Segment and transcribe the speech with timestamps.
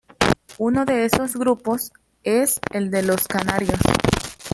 [0.57, 1.91] Uno de esos grupos
[2.23, 3.77] es el de los canarios.